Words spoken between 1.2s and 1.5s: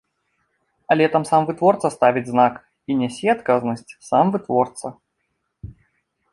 сам